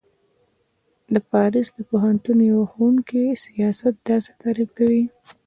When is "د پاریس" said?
1.13-1.67